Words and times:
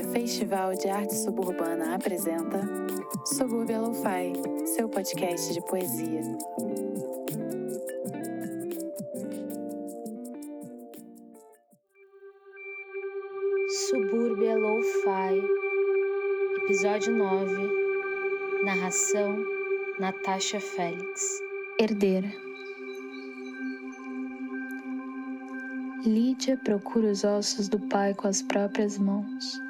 Brasília 0.00 0.04
Festival 0.04 0.74
de 0.76 0.88
Arte 0.88 1.14
Suburbana 1.14 1.94
apresenta 1.94 2.60
Subúrbia 3.26 3.80
Lo-Fi, 3.80 4.32
seu 4.66 4.88
podcast 4.88 5.52
de 5.52 5.60
poesia. 5.62 6.22
Subúrbia 13.88 14.56
Lo-Fi, 14.56 15.42
episódio 16.62 17.14
9, 17.14 17.52
narração 18.64 19.36
Natasha 19.98 20.60
Félix. 20.60 21.40
Herdeira. 21.78 22.32
Lídia 26.04 26.56
procura 26.56 27.10
os 27.10 27.22
ossos 27.24 27.68
do 27.68 27.78
pai 27.78 28.14
com 28.14 28.28
as 28.28 28.40
próprias 28.40 28.96
mãos. 28.96 29.69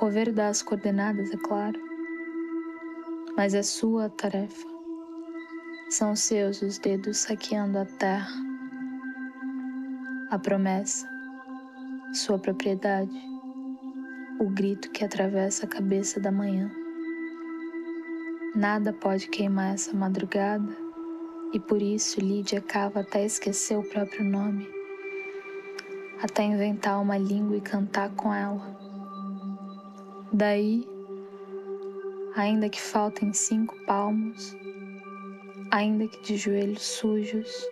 O 0.00 0.06
coveiro 0.06 0.32
dá 0.32 0.48
as 0.48 0.62
coordenadas, 0.62 1.30
é 1.30 1.36
claro, 1.36 1.78
mas 3.36 3.52
é 3.52 3.62
sua 3.62 4.08
tarefa. 4.08 4.66
São 5.90 6.16
seus 6.16 6.62
os 6.62 6.78
dedos 6.78 7.18
saqueando 7.18 7.76
a 7.76 7.84
terra, 7.84 8.32
a 10.30 10.38
promessa, 10.38 11.06
sua 12.14 12.38
propriedade, 12.38 13.12
o 14.40 14.48
grito 14.48 14.90
que 14.90 15.04
atravessa 15.04 15.66
a 15.66 15.68
cabeça 15.68 16.18
da 16.18 16.32
manhã. 16.32 16.70
Nada 18.54 18.94
pode 18.94 19.28
queimar 19.28 19.74
essa 19.74 19.94
madrugada 19.94 20.74
e 21.52 21.60
por 21.60 21.82
isso 21.82 22.20
Lídia 22.20 22.62
cava 22.62 23.00
até 23.00 23.26
esquecer 23.26 23.76
o 23.76 23.86
próprio 23.86 24.24
nome, 24.24 24.66
até 26.22 26.42
inventar 26.42 27.02
uma 27.02 27.18
língua 27.18 27.58
e 27.58 27.60
cantar 27.60 28.08
com 28.14 28.32
ela. 28.32 28.89
Daí, 30.32 30.86
ainda 32.36 32.68
que 32.68 32.80
faltem 32.80 33.32
cinco 33.32 33.74
palmos, 33.84 34.56
ainda 35.72 36.06
que 36.06 36.22
de 36.22 36.36
joelhos 36.36 36.82
sujos, 36.82 37.68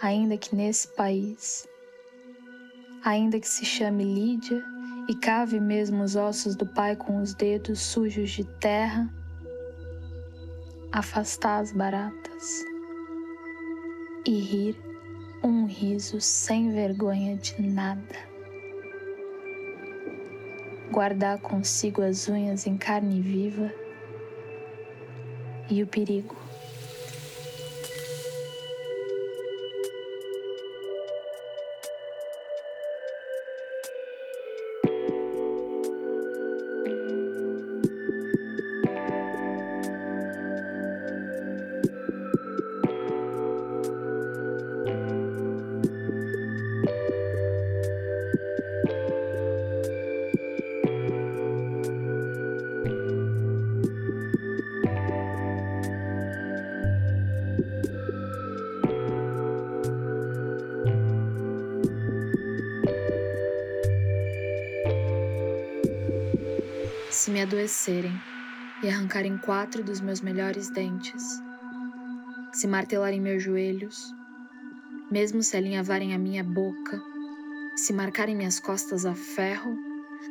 ainda 0.00 0.38
que 0.38 0.56
nesse 0.56 0.88
país, 0.88 1.68
ainda 3.04 3.38
que 3.38 3.46
se 3.46 3.66
chame 3.66 4.02
Lídia 4.02 4.64
e 5.10 5.14
cave 5.14 5.60
mesmo 5.60 6.02
os 6.02 6.16
ossos 6.16 6.56
do 6.56 6.64
pai 6.64 6.96
com 6.96 7.20
os 7.20 7.34
dedos 7.34 7.78
sujos 7.78 8.30
de 8.30 8.44
terra, 8.58 9.12
afastar 10.90 11.60
as 11.60 11.70
baratas 11.70 12.64
e 14.24 14.38
rir 14.38 14.76
um 15.44 15.66
riso 15.66 16.18
sem 16.18 16.70
vergonha 16.70 17.36
de 17.36 17.60
nada. 17.60 18.31
Guardar 20.92 21.38
consigo 21.38 22.02
as 22.02 22.28
unhas 22.28 22.66
em 22.66 22.76
carne 22.76 23.18
viva 23.18 23.72
e 25.70 25.82
o 25.82 25.86
perigo. 25.86 26.36
Se 67.22 67.30
me 67.30 67.40
adoecerem 67.40 68.20
e 68.82 68.88
arrancarem 68.88 69.38
quatro 69.38 69.84
dos 69.84 70.00
meus 70.00 70.20
melhores 70.20 70.68
dentes, 70.70 71.40
se 72.52 72.66
martelarem 72.66 73.20
meus 73.20 73.44
joelhos, 73.44 74.12
mesmo 75.08 75.40
se 75.40 75.56
alinhavarem 75.56 76.16
a 76.16 76.18
minha 76.18 76.42
boca, 76.42 77.00
se 77.76 77.92
marcarem 77.92 78.34
minhas 78.34 78.58
costas 78.58 79.06
a 79.06 79.14
ferro, 79.14 79.72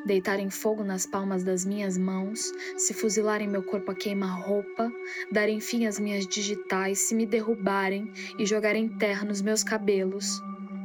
deitarem 0.06 0.50
fogo 0.50 0.84
nas 0.84 1.06
palmas 1.06 1.46
das 1.46 1.64
minhas 1.64 1.98
mãos, 1.98 2.52
se 2.76 2.94
fuzilarem 2.94 3.48
meu 3.48 3.64
corpo 3.64 3.92
a 3.92 3.96
queima-roupa, 3.96 4.92
darem 5.32 5.62
fim 5.62 5.86
às 5.86 5.98
minhas 5.98 6.28
digitais, 6.28 7.00
se 7.00 7.16
me 7.16 7.26
derrubarem 7.26 8.12
e 8.38 8.46
jogarem 8.46 8.90
terra 8.90 9.24
nos 9.24 9.42
meus 9.42 9.64
cabelos, 9.64 10.42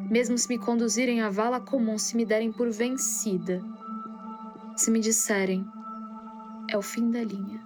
mesmo 0.09 0.38
se 0.38 0.49
me 0.49 0.56
conduzirem 0.56 1.21
à 1.21 1.28
vala 1.28 1.61
comum, 1.61 1.99
se 1.99 2.17
me 2.17 2.25
derem 2.25 2.53
por 2.53 2.71
vencida, 2.71 3.61
se 4.77 4.88
me 4.88 5.00
disserem 5.00 5.67
é 6.71 6.77
o 6.77 6.82
fim 6.82 7.10
da 7.10 7.22
linha. 7.22 7.60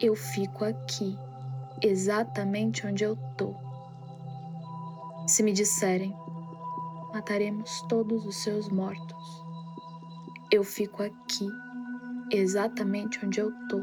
Eu 0.00 0.14
fico 0.14 0.64
aqui, 0.64 1.18
exatamente 1.82 2.86
onde 2.86 3.04
eu 3.04 3.16
tô. 3.36 3.54
Se 5.26 5.42
me 5.42 5.52
disserem, 5.52 6.14
mataremos 7.12 7.82
todos 7.88 8.24
os 8.24 8.36
seus 8.36 8.68
mortos. 8.68 9.44
Eu 10.50 10.64
fico 10.64 11.02
aqui, 11.02 11.46
exatamente 12.30 13.24
onde 13.24 13.40
eu 13.40 13.52
tô. 13.68 13.82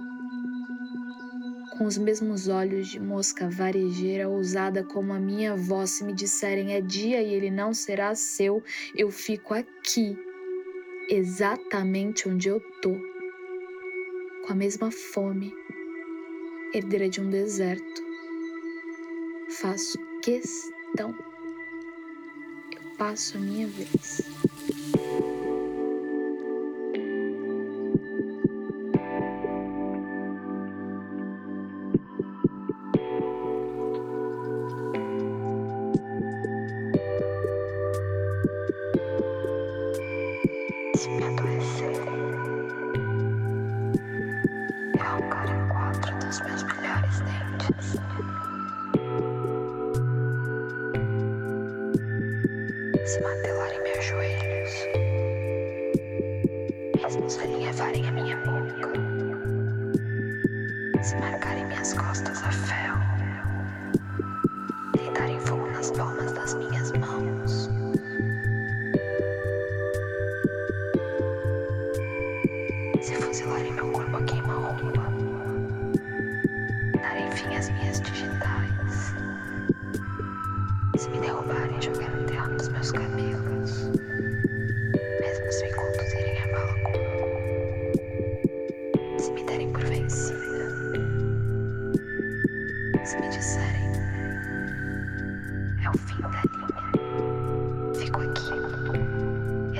Com 1.77 1.85
os 1.85 1.97
mesmos 1.97 2.47
olhos 2.47 2.87
de 2.87 2.99
mosca 2.99 3.49
varejeira 3.49 4.29
ousada 4.29 4.83
como 4.83 5.13
a 5.13 5.19
minha 5.19 5.55
voz, 5.55 5.91
se 5.91 6.03
me 6.05 6.13
disserem 6.13 6.73
é 6.73 6.81
dia 6.81 7.21
e 7.21 7.33
ele 7.33 7.51
não 7.51 7.73
será 7.73 8.15
seu, 8.15 8.63
eu 8.95 9.11
fico 9.11 9.53
aqui, 9.53 10.17
exatamente 11.09 12.27
onde 12.27 12.49
eu 12.49 12.59
tô, 12.81 12.95
com 14.45 14.53
a 14.53 14.55
mesma 14.55 14.91
fome, 14.91 15.53
herdeira 16.73 17.09
de 17.09 17.21
um 17.21 17.29
deserto. 17.29 18.03
Faço 19.49 19.97
questão. 20.21 21.15
Eu 22.75 22.97
passo 22.97 23.37
a 23.37 23.39
minha 23.39 23.67
vez. 23.67 24.21
Se 53.05 53.21
martelarem 53.21 53.83
meus 53.83 54.03
joelhos, 54.03 54.71
se 57.27 57.39
alinhavarem 57.39 58.07
a 58.07 58.11
minha 58.11 58.35
boca, 58.37 58.91
se 61.03 61.15
marcarem 61.17 61.65
minhas 61.67 61.93
costas 61.93 62.41
a 62.43 62.51
ferro, 62.51 62.99
deitarem 64.97 65.39
fogo 65.39 65.67
nas 65.67 65.91
palmas 65.91 66.31
das 66.33 66.55
minhas 66.55 66.91
mãos. 66.93 67.69
Se 73.01 73.13
fuzilarem 73.13 73.73
meu 73.73 73.91
corpo 73.91 74.17
a 74.17 74.23
queima-roupa, 74.23 75.03
darem 77.01 77.31
fim 77.31 77.55
às 77.55 77.69
minhas 77.69 78.01
digitais. 78.01 78.34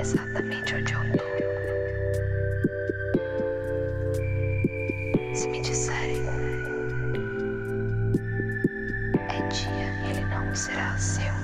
Exatamente 0.05 0.75
onde 0.75 0.93
eu 0.93 0.99
tô. 1.13 1.25
Se 5.33 5.47
me 5.47 5.61
disserem 5.61 6.23
é 9.29 9.47
dia, 9.47 9.89
ele 10.09 10.23
não 10.25 10.53
será 10.53 10.95
seu. 10.97 11.34